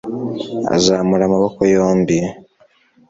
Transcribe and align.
Azamura 0.75 1.23
amaboko 1.25 1.59
yombi 1.75 2.17